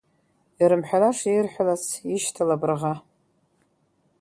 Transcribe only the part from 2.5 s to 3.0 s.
раӷа…